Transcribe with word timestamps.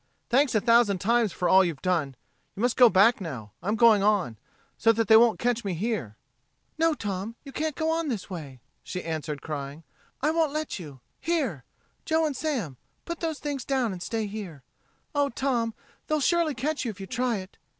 "Thanks 0.31 0.55
a 0.55 0.59
thousand 0.59 0.97
times 0.97 1.31
for 1.31 1.47
all 1.47 1.63
you've 1.63 1.83
done. 1.83 2.15
You 2.55 2.61
must 2.61 2.75
go 2.75 2.89
back 2.89 3.21
now. 3.21 3.51
I'm 3.61 3.75
going 3.75 4.01
on 4.01 4.35
so 4.75 4.91
that 4.91 5.07
they 5.07 5.15
won't 5.15 5.37
catch 5.37 5.63
me 5.63 5.75
here." 5.75 6.15
"No, 6.79 6.95
Tom, 6.95 7.35
you 7.43 7.51
can't 7.51 7.75
go 7.75 8.01
this 8.09 8.27
way," 8.27 8.61
she 8.81 9.03
answered, 9.03 9.43
crying. 9.43 9.83
"I 10.19 10.31
won't 10.31 10.53
let 10.53 10.79
you. 10.79 11.01
Here! 11.19 11.65
Joe 12.03 12.25
and 12.25 12.35
Sam 12.35 12.77
put 13.05 13.19
those 13.19 13.37
things 13.37 13.63
down 13.63 13.91
and 13.91 14.01
stay 14.01 14.25
here. 14.25 14.63
Oh, 15.13 15.29
Tom, 15.29 15.75
they'll 16.07 16.19
surely 16.19 16.55
catch 16.55 16.83
you 16.83 16.89
if 16.89 16.99
you 16.99 17.05
try 17.05 17.35
it." 17.37 17.59